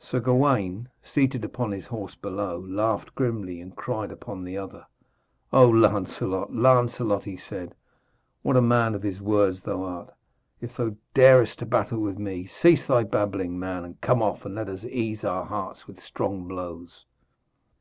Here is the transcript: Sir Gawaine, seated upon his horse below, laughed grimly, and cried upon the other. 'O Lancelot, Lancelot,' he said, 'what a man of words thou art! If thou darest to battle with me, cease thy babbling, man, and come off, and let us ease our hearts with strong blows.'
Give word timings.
Sir 0.00 0.18
Gawaine, 0.18 0.88
seated 1.04 1.44
upon 1.44 1.70
his 1.70 1.86
horse 1.86 2.16
below, 2.16 2.58
laughed 2.66 3.14
grimly, 3.14 3.60
and 3.60 3.76
cried 3.76 4.10
upon 4.10 4.42
the 4.42 4.58
other. 4.58 4.84
'O 5.52 5.68
Lancelot, 5.70 6.52
Lancelot,' 6.52 7.22
he 7.22 7.36
said, 7.36 7.76
'what 8.42 8.56
a 8.56 8.60
man 8.60 8.96
of 8.96 9.04
words 9.20 9.60
thou 9.60 9.84
art! 9.84 10.12
If 10.60 10.76
thou 10.76 10.96
darest 11.14 11.60
to 11.60 11.64
battle 11.64 12.00
with 12.00 12.18
me, 12.18 12.48
cease 12.48 12.88
thy 12.88 13.04
babbling, 13.04 13.56
man, 13.56 13.84
and 13.84 14.00
come 14.00 14.20
off, 14.20 14.44
and 14.44 14.56
let 14.56 14.68
us 14.68 14.82
ease 14.82 15.22
our 15.22 15.44
hearts 15.44 15.86
with 15.86 16.00
strong 16.02 16.48
blows.' 16.48 17.04